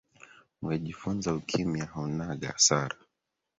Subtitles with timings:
[0.61, 2.97] Ungejifunza ukimya, haunanga hasara